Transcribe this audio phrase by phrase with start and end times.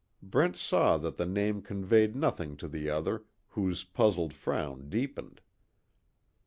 [0.23, 5.41] Brent saw that the name conveyed nothing to the other, whose puzzled frown deepened.